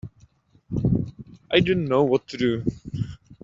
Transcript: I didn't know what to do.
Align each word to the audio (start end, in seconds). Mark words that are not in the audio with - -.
I 1.51 1.59
didn't 1.59 1.85
know 1.85 2.01
what 2.03 2.27
to 2.29 2.35
do. 2.37 2.65